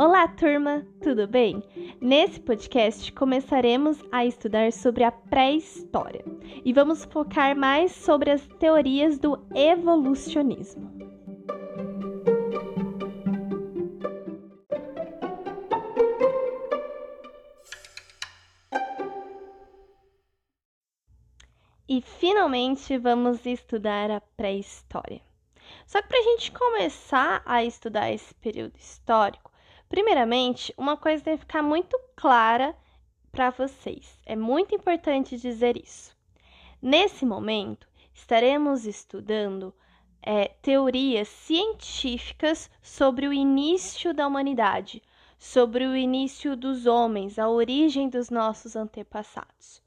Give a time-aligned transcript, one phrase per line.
[0.00, 1.60] Olá, turma, tudo bem?
[2.00, 6.24] Nesse podcast começaremos a estudar sobre a pré-história
[6.64, 10.88] e vamos focar mais sobre as teorias do evolucionismo.
[21.88, 25.20] E finalmente vamos estudar a pré-história.
[25.88, 29.50] Só que para a gente começar a estudar esse período histórico,
[29.88, 32.76] Primeiramente, uma coisa deve ficar muito clara
[33.32, 34.18] para vocês.
[34.26, 36.16] É muito importante dizer isso.
[36.80, 39.74] Nesse momento, estaremos estudando
[40.22, 45.02] é, teorias científicas sobre o início da humanidade,
[45.38, 49.82] sobre o início dos homens, a origem dos nossos antepassados.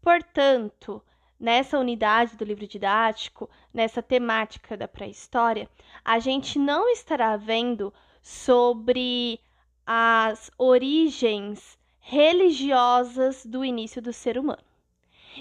[0.00, 1.02] Portanto,
[1.38, 5.68] nessa unidade do livro didático, nessa temática da pré-história,
[6.04, 9.40] a gente não estará vendo sobre
[9.84, 14.62] as origens religiosas do início do ser humano.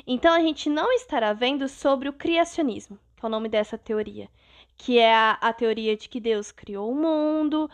[0.08, 4.30] Então a gente não estará vendo sobre o criacionismo, que é o nome dessa teoria,
[4.78, 7.70] que é a, a teoria de que Deus criou o mundo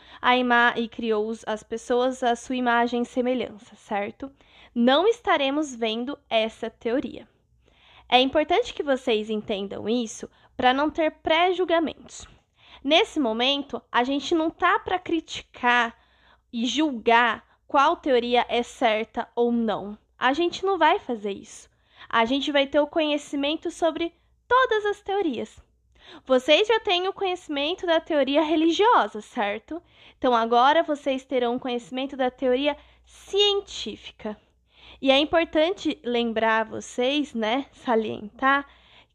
[0.75, 4.31] e criou os, as pessoas à sua imagem e semelhança, certo?
[4.73, 7.27] Não estaremos vendo essa teoria.
[8.09, 12.27] É importante que vocês entendam isso para não ter pré-julgamentos.
[12.87, 15.93] Nesse momento, a gente não tá para criticar
[16.53, 19.97] e julgar qual teoria é certa ou não.
[20.17, 21.69] A gente não vai fazer isso.
[22.07, 24.13] A gente vai ter o conhecimento sobre
[24.47, 25.61] todas as teorias.
[26.25, 29.83] Vocês já têm o conhecimento da teoria religiosa, certo?
[30.17, 34.37] Então agora vocês terão conhecimento da teoria científica.
[35.01, 38.65] E é importante lembrar vocês, né, salientar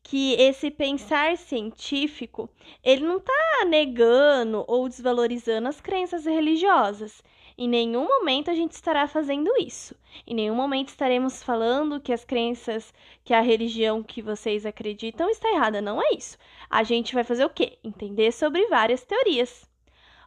[0.02, 2.50] que esse pensar científico,
[2.82, 7.22] ele não está negando ou desvalorizando as crenças religiosas.
[7.56, 9.94] Em nenhum momento a gente estará fazendo isso.
[10.26, 12.92] Em nenhum momento estaremos falando que as crenças,
[13.24, 15.80] que a religião que vocês acreditam está errada.
[15.80, 16.36] Não é isso.
[16.68, 17.78] A gente vai fazer o quê?
[17.84, 19.70] Entender sobre várias teorias.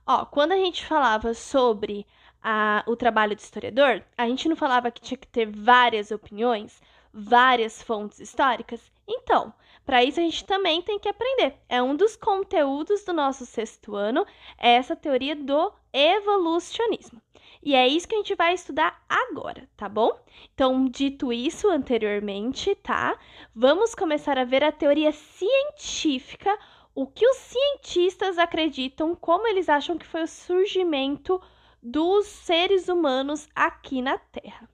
[0.08, 2.06] Ó, quando a gente falava sobre
[2.42, 6.80] a, o trabalho do historiador, a gente não falava que tinha que ter várias opiniões,
[7.12, 8.92] várias fontes históricas?
[9.08, 9.54] Então,
[9.86, 11.56] para isso a gente também tem que aprender.
[11.70, 14.26] É um dos conteúdos do nosso sexto ano,
[14.58, 17.22] é essa teoria do evolucionismo.
[17.62, 20.20] E é isso que a gente vai estudar agora, tá bom?
[20.54, 23.18] Então, dito isso anteriormente, tá?
[23.56, 26.58] Vamos começar a ver a teoria científica,
[26.94, 31.42] o que os cientistas acreditam, como eles acham que foi o surgimento
[31.82, 34.70] dos seres humanos aqui na Terra.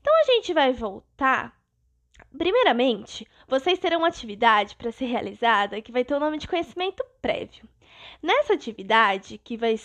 [0.00, 1.58] Então, a gente vai voltar
[2.36, 7.04] Primeiramente, vocês terão uma atividade para ser realizada que vai ter o nome de conhecimento
[7.20, 7.66] prévio.
[8.22, 9.76] Nessa atividade, que vai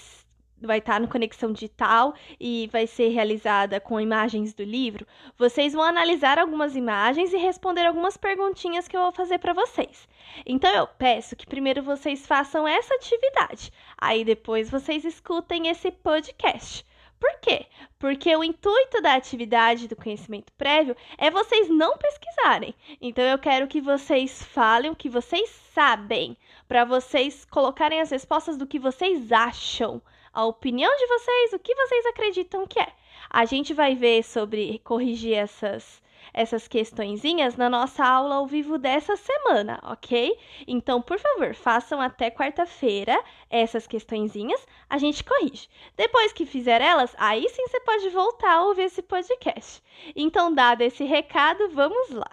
[0.68, 5.06] vai estar no Conexão Digital e vai ser realizada com imagens do livro,
[5.38, 10.08] vocês vão analisar algumas imagens e responder algumas perguntinhas que eu vou fazer para vocês.
[10.46, 16.86] Então eu peço que primeiro vocês façam essa atividade, aí depois vocês escutem esse podcast.
[17.24, 17.68] Por quê?
[17.98, 22.76] Porque o intuito da atividade do conhecimento prévio é vocês não pesquisarem.
[23.00, 26.36] Então eu quero que vocês falem o que vocês sabem,
[26.68, 30.02] para vocês colocarem as respostas do que vocês acham,
[30.34, 32.92] a opinião de vocês, o que vocês acreditam que é.
[33.30, 36.03] A gente vai ver sobre corrigir essas
[36.34, 40.38] essas questõezinhas na nossa aula ao vivo dessa semana, ok?
[40.68, 45.70] Então, por favor, façam até quarta-feira essas questõezinhas, a gente corrige.
[45.96, 49.84] Depois que fizer elas, aí sim você pode voltar a ouvir esse podcast.
[50.16, 52.32] Então, dado esse recado, vamos lá.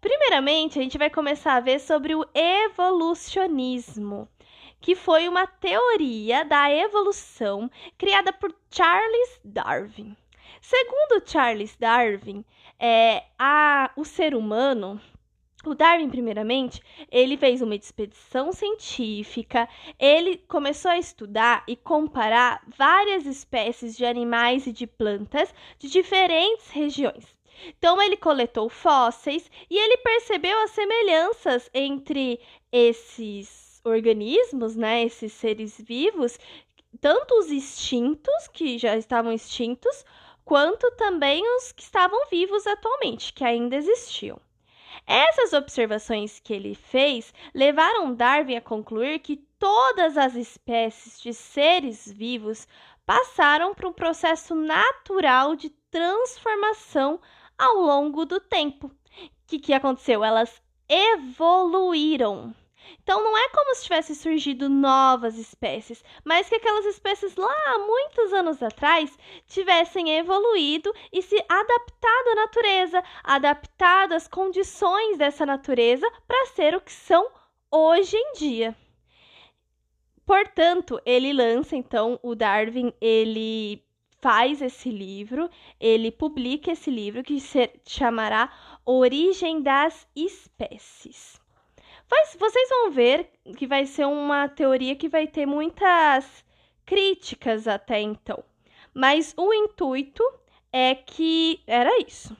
[0.00, 4.28] Primeiramente, a gente vai começar a ver sobre o evolucionismo
[4.80, 10.16] que foi uma teoria da evolução criada por Charles Darwin.
[10.60, 12.44] Segundo Charles Darwin,
[12.78, 15.00] é, a, o ser humano
[15.66, 16.80] o Darwin, primeiramente,
[17.10, 19.68] ele fez uma expedição científica,
[19.98, 26.70] ele começou a estudar e comparar várias espécies de animais e de plantas de diferentes
[26.70, 27.26] regiões.
[27.66, 32.40] Então, ele coletou fósseis e ele percebeu as semelhanças entre
[32.70, 36.38] esses organismos, né, esses seres vivos,
[37.00, 40.04] tanto os extintos, que já estavam extintos,
[40.48, 44.40] quanto também os que estavam vivos atualmente, que ainda existiam.
[45.06, 52.10] Essas observações que ele fez levaram Darwin a concluir que todas as espécies de seres
[52.10, 52.66] vivos
[53.04, 57.20] passaram por um processo natural de transformação
[57.58, 58.86] ao longo do tempo.
[58.86, 58.92] O
[59.46, 60.24] que, que aconteceu?
[60.24, 62.54] Elas evoluíram.
[63.02, 68.32] Então não é como se tivesse surgido novas espécies, mas que aquelas espécies lá muitos
[68.32, 76.46] anos atrás tivessem evoluído e se adaptado à natureza, adaptado às condições dessa natureza para
[76.46, 77.28] ser o que são
[77.70, 78.76] hoje em dia.
[80.24, 83.82] Portanto, ele lança então o Darwin, ele
[84.20, 85.48] faz esse livro,
[85.80, 88.52] ele publica esse livro que se chamará
[88.84, 91.40] Origem das Espécies.
[92.10, 96.44] Mas vocês vão ver que vai ser uma teoria que vai ter muitas
[96.84, 98.42] críticas até então.
[98.94, 100.22] Mas o intuito
[100.72, 102.36] é que era isso.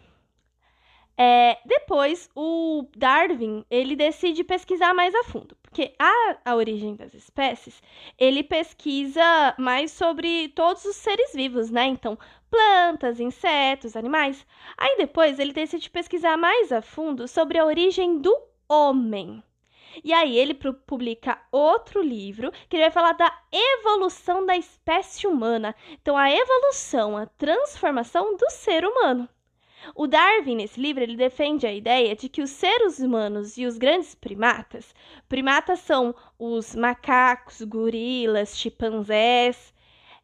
[1.21, 7.13] É, depois, o Darwin ele decide pesquisar mais a fundo, porque a, a origem das
[7.13, 7.83] espécies
[8.17, 11.87] ele pesquisa mais sobre todos os seres vivos, né?
[11.87, 12.17] Então,
[12.49, 14.47] plantas, insetos, animais.
[14.77, 19.43] Aí depois ele decide pesquisar mais a fundo sobre a origem do homem.
[20.03, 25.75] E aí ele publica outro livro que ele vai falar da evolução da espécie humana.
[26.01, 29.29] Então, a evolução, a transformação do ser humano.
[29.95, 33.79] O Darwin, nesse livro, ele defende a ideia de que os seres humanos e os
[33.79, 34.95] grandes primatas,
[35.29, 39.73] primatas são os macacos, gorilas, chimpanzés,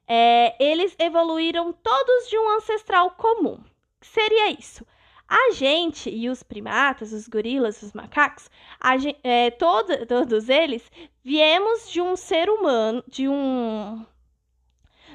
[0.07, 3.59] é, eles evoluíram todos de um ancestral comum.
[4.01, 4.85] Seria isso.
[5.29, 8.51] A gente e os primatas, os gorilas, os macacos,
[8.99, 10.91] gente, é, todo, todos eles
[11.23, 14.05] viemos de um ser humano, de um.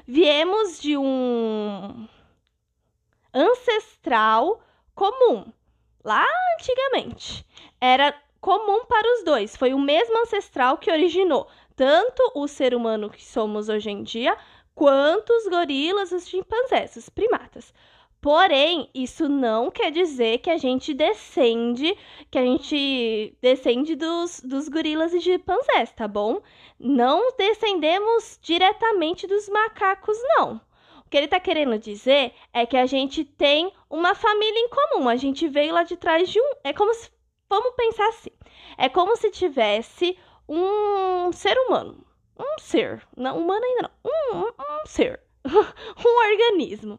[0.06, 2.08] Viemos de um
[3.32, 4.60] ancestral
[4.94, 5.52] comum.
[6.02, 6.24] Lá
[6.56, 7.46] antigamente.
[7.80, 9.56] Era comum para os dois.
[9.56, 14.36] Foi o mesmo ancestral que originou tanto o ser humano que somos hoje em dia,
[14.74, 17.72] quanto os gorilas, os chimpanzés, os primatas.
[18.20, 21.96] Porém, isso não quer dizer que a gente descende,
[22.30, 26.42] que a gente descende dos, dos gorilas e chimpanzés, tá bom?
[26.78, 30.60] Não descendemos diretamente dos macacos, não.
[31.06, 35.08] O que ele está querendo dizer é que a gente tem uma família em comum.
[35.08, 36.52] A gente veio lá de trás de um.
[36.62, 37.10] É como se.
[37.48, 38.30] Vamos pensar assim.
[38.76, 42.06] É como se tivesse um ser humano.
[42.38, 43.02] Um ser.
[43.16, 44.10] Não, humano ainda não.
[44.12, 45.20] Um, um, um ser.
[46.04, 46.98] um organismo.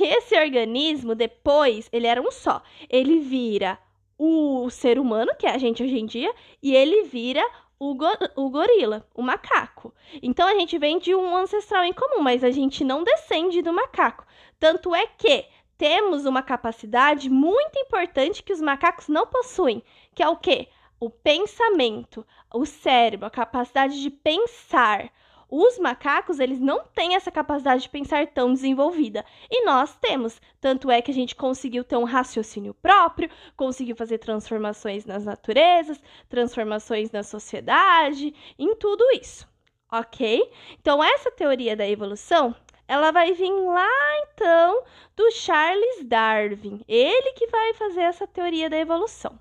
[0.00, 2.62] E esse organismo, depois, ele era um só.
[2.88, 3.78] Ele vira
[4.18, 7.44] o ser humano, que é a gente hoje em dia, e ele vira
[7.78, 9.92] o, go o gorila, o macaco.
[10.22, 13.72] Então a gente vem de um ancestral em comum, mas a gente não descende do
[13.72, 14.26] macaco.
[14.58, 15.46] Tanto é que
[15.76, 19.82] temos uma capacidade muito importante que os macacos não possuem,
[20.14, 20.68] que é o quê?
[20.98, 25.10] O pensamento, o cérebro, a capacidade de pensar.
[25.48, 29.24] Os macacos, eles não têm essa capacidade de pensar tão desenvolvida.
[29.50, 30.40] E nós temos.
[30.60, 36.02] Tanto é que a gente conseguiu ter um raciocínio próprio, conseguiu fazer transformações nas naturezas,
[36.28, 39.48] transformações na sociedade, em tudo isso.
[39.90, 40.50] Ok?
[40.80, 42.54] Então, essa teoria da evolução
[42.88, 43.88] ela vai vir lá
[44.22, 44.84] então
[45.16, 46.84] do Charles Darwin.
[46.86, 49.38] Ele que vai fazer essa teoria da evolução.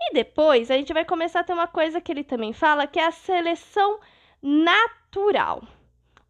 [0.00, 2.98] E depois a gente vai começar a ter uma coisa que ele também fala, que
[2.98, 3.98] é a seleção
[4.42, 5.05] natural.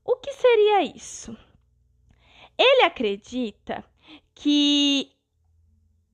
[0.05, 1.37] O que seria isso?
[2.59, 3.85] Ele acredita
[4.35, 5.11] que,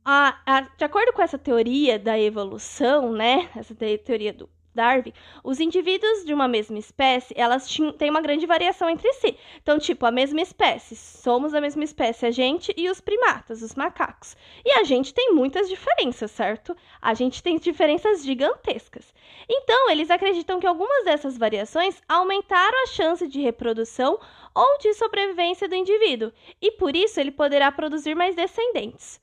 [0.04, 5.12] a, a, de acordo com essa teoria da evolução, né, essa teoria do Darwin,
[5.44, 9.36] os indivíduos de uma mesma espécie, elas têm uma grande variação entre si.
[9.62, 13.74] Então, tipo, a mesma espécie, somos a mesma espécie, a gente e os primatas, os
[13.74, 14.36] macacos.
[14.64, 16.76] E a gente tem muitas diferenças, certo?
[17.00, 19.12] A gente tem diferenças gigantescas.
[19.48, 24.18] Então, eles acreditam que algumas dessas variações aumentaram a chance de reprodução
[24.54, 29.20] ou de sobrevivência do indivíduo, e por isso ele poderá produzir mais descendentes.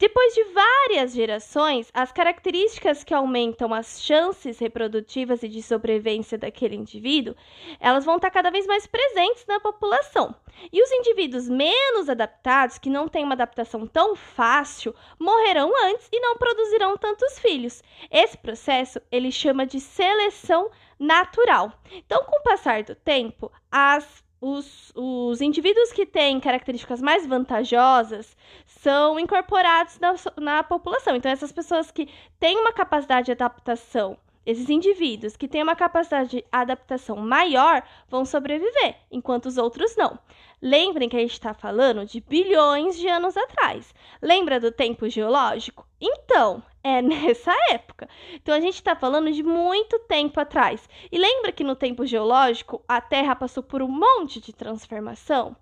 [0.00, 6.76] Depois de várias gerações, as características que aumentam as chances reprodutivas e de sobrevivência daquele
[6.76, 7.34] indivíduo,
[7.80, 10.36] elas vão estar cada vez mais presentes na população.
[10.72, 16.20] E os indivíduos menos adaptados, que não têm uma adaptação tão fácil, morrerão antes e
[16.20, 17.82] não produzirão tantos filhos.
[18.08, 21.72] Esse processo ele chama de seleção natural.
[21.90, 28.36] Então, com o passar do tempo, as os, os indivíduos que têm características mais vantajosas
[28.82, 31.16] são incorporados na, na população.
[31.16, 32.08] Então, essas pessoas que
[32.38, 34.16] têm uma capacidade de adaptação,
[34.46, 40.18] esses indivíduos que têm uma capacidade de adaptação maior vão sobreviver, enquanto os outros não.
[40.62, 43.94] Lembrem que a gente está falando de bilhões de anos atrás.
[44.22, 45.86] Lembra do tempo geológico?
[46.00, 48.08] Então, é nessa época.
[48.34, 50.88] Então a gente está falando de muito tempo atrás.
[51.10, 55.56] E lembra que no tempo geológico a Terra passou por um monte de transformação?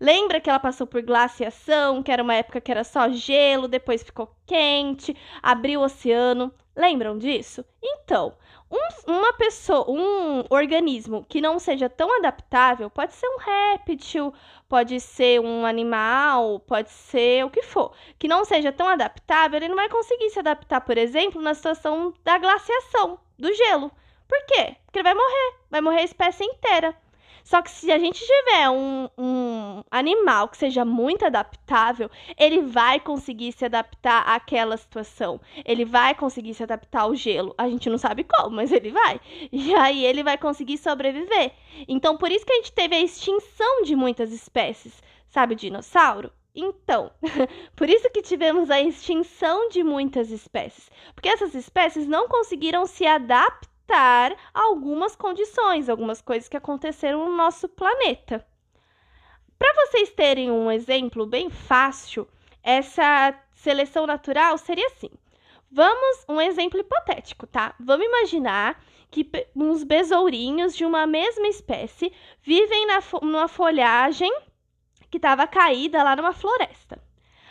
[0.00, 4.02] Lembra que ela passou por glaciação, que era uma época que era só gelo, depois
[4.02, 6.52] ficou quente, abriu o oceano.
[6.76, 7.64] Lembram disso?
[7.82, 8.34] Então,
[8.70, 14.32] Um, uma pessoa, um organismo que não seja tão adaptável, pode ser um réptil,
[14.68, 19.68] pode ser um animal, pode ser o que for, que não seja tão adaptável, ele
[19.68, 23.90] não vai conseguir se adaptar, por exemplo, na situação da glaciação, do gelo.
[24.28, 24.76] Por quê?
[24.84, 26.94] Porque ele vai morrer, vai morrer a espécie inteira.
[27.48, 33.00] Só que se a gente tiver um, um animal que seja muito adaptável, ele vai
[33.00, 35.40] conseguir se adaptar àquela situação.
[35.64, 37.54] Ele vai conseguir se adaptar ao gelo.
[37.56, 39.18] A gente não sabe como, mas ele vai.
[39.50, 41.52] E aí ele vai conseguir sobreviver.
[41.88, 45.02] Então, por isso que a gente teve a extinção de muitas espécies.
[45.26, 46.30] Sabe dinossauro?
[46.54, 47.10] Então,
[47.74, 53.06] por isso que tivemos a extinção de muitas espécies, porque essas espécies não conseguiram se
[53.06, 53.67] adaptar
[54.52, 58.46] algumas condições, algumas coisas que aconteceram no nosso planeta.
[59.58, 62.28] Para vocês terem um exemplo bem fácil,
[62.62, 65.10] essa seleção natural seria assim.
[65.70, 67.74] Vamos, um exemplo hipotético, tá?
[67.78, 74.32] Vamos imaginar que uns besourinhos de uma mesma espécie vivem na, numa folhagem
[75.10, 77.02] que estava caída lá numa floresta.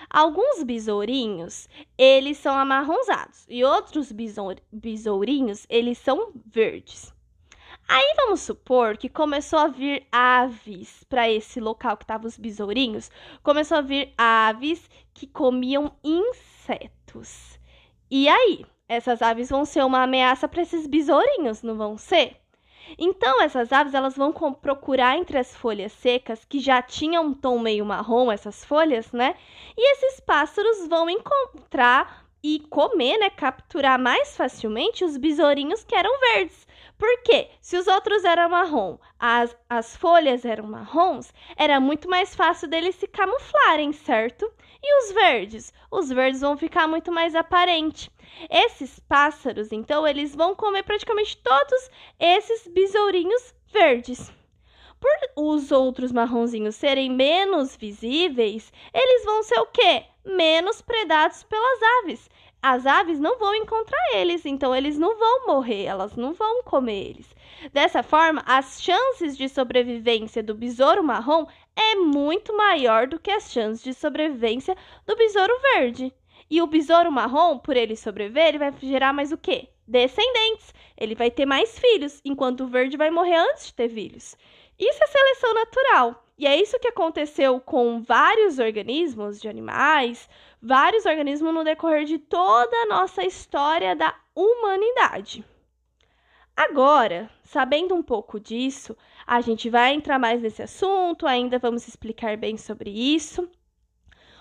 [0.09, 4.11] Alguns besourinhos, eles são amarronzados e outros
[4.71, 7.13] besourinhos, eles são verdes.
[7.87, 13.09] Aí vamos supor que começou a vir aves para esse local que estavam os besourinhos,
[13.43, 17.59] começou a vir aves que comiam insetos.
[18.09, 22.41] E aí, essas aves vão ser uma ameaça para esses besourinhos, não vão ser?
[22.97, 27.59] Então, essas aves elas vão procurar entre as folhas secas, que já tinham um tom
[27.59, 29.35] meio marrom, essas folhas, né?
[29.75, 33.29] E esses pássaros vão encontrar e comer, né?
[33.29, 36.67] Capturar mais facilmente os besourinhos que eram verdes.
[36.97, 37.49] Por quê?
[37.61, 42.95] Se os outros eram marrom, as, as folhas eram marrons, era muito mais fácil deles
[42.95, 44.51] se camuflarem, certo?
[44.89, 45.73] E os verdes?
[45.91, 48.09] Os verdes vão ficar muito mais aparente.
[48.49, 54.31] Esses pássaros, então, eles vão comer praticamente todos esses besourinhos verdes.
[54.97, 60.05] Por os outros marronzinhos serem menos visíveis, eles vão ser o quê?
[60.23, 62.29] Menos predados pelas aves.
[62.61, 67.09] As aves não vão encontrar eles, então eles não vão morrer, elas não vão comer
[67.09, 67.35] eles.
[67.73, 71.45] Dessa forma, as chances de sobrevivência do besouro marrom
[71.77, 76.11] é muito maior do que as chances de sobrevivência do besouro verde.
[76.49, 79.69] E o besouro marrom, por ele sobreviver, ele vai gerar mais o quê?
[79.87, 80.73] Descendentes.
[80.97, 84.35] Ele vai ter mais filhos, enquanto o verde vai morrer antes de ter filhos.
[84.79, 86.23] Isso é seleção natural.
[86.37, 90.29] E é isso que aconteceu com vários organismos de animais,
[90.61, 95.43] vários organismos no decorrer de toda a nossa história da humanidade.
[96.55, 102.37] Agora, sabendo um pouco disso, a gente vai entrar mais nesse assunto, ainda vamos explicar
[102.37, 103.45] bem sobre isso.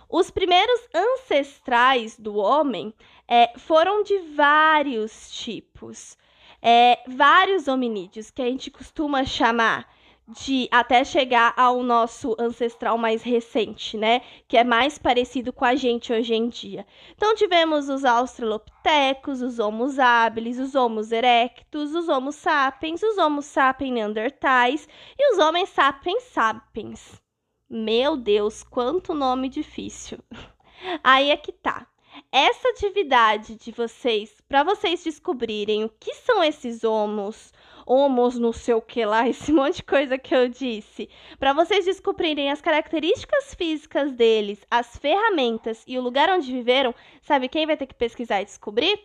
[0.08, 2.94] Os primeiros ancestrais do homem
[3.26, 6.16] é, foram de vários tipos,
[6.62, 9.92] é, vários hominídeos, que a gente costuma chamar
[10.28, 14.22] de até chegar ao nosso ancestral mais recente, né?
[14.48, 16.84] Que é mais parecido com a gente hoje em dia.
[17.14, 23.40] Então tivemos os australopithecus, os Homo habilis, os Homo erectus, os Homo sapiens, os Homo
[23.40, 27.22] sapiens neandertais e os Homens sapiens sapiens.
[27.68, 30.18] Meu Deus, quanto nome difícil.
[31.04, 31.86] Aí é que tá.
[32.32, 37.52] Essa atividade de vocês, para vocês descobrirem o que são esses homos,
[37.86, 42.50] homos no seu que lá, esse monte de coisa que eu disse, para vocês descobrirem
[42.50, 47.86] as características físicas deles, as ferramentas e o lugar onde viveram, sabe quem vai ter
[47.86, 48.98] que pesquisar e descobrir?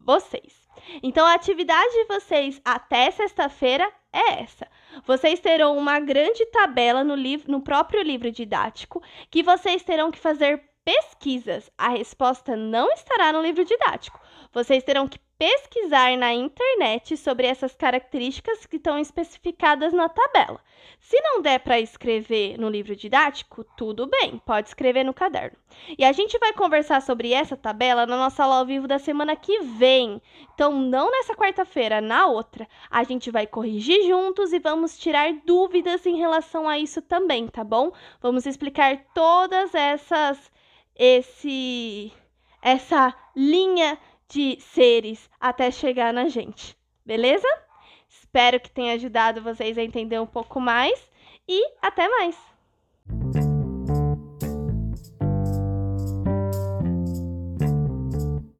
[0.00, 0.66] Vocês.
[1.02, 4.66] Então, a atividade de vocês até sexta-feira é essa.
[5.04, 10.18] Vocês terão uma grande tabela no, livro, no próprio livro didático que vocês terão que
[10.18, 11.70] fazer pesquisas.
[11.76, 14.20] A resposta não estará no livro didático.
[14.52, 20.60] Vocês terão que pesquisar na internet sobre essas características que estão especificadas na tabela.
[20.98, 25.56] Se não der para escrever no livro didático, tudo bem, pode escrever no caderno.
[25.98, 29.36] E a gente vai conversar sobre essa tabela na nossa aula ao vivo da semana
[29.36, 30.20] que vem.
[30.54, 32.66] Então, não nessa quarta-feira, na outra.
[32.90, 37.62] A gente vai corrigir juntos e vamos tirar dúvidas em relação a isso também, tá
[37.62, 37.92] bom?
[38.20, 40.50] Vamos explicar todas essas
[40.98, 42.10] esse
[42.62, 47.48] essa linha de seres até chegar na gente, beleza?
[48.08, 51.10] Espero que tenha ajudado vocês a entender um pouco mais
[51.48, 53.45] e até mais!